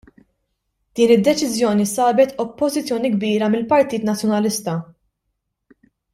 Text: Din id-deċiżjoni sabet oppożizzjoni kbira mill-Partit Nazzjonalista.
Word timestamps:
Din 0.99 1.11
id-deċiżjoni 1.15 1.85
sabet 1.91 2.33
oppożizzjoni 2.45 3.13
kbira 3.19 3.51
mill-Partit 3.57 4.09
Nazzjonalista. 4.11 4.77